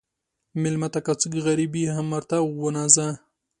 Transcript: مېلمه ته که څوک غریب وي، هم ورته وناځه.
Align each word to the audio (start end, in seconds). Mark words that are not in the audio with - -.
مېلمه 0.61 0.87
ته 0.93 0.99
که 1.05 1.13
څوک 1.21 1.33
غریب 1.47 1.71
وي، 1.73 1.85
هم 1.95 2.07
ورته 2.15 2.35
وناځه. 2.61 3.07